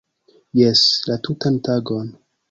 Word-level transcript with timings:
Jes!- 0.59 0.81
La 1.09 1.17
tutan 1.27 1.59
tagon 1.69 2.09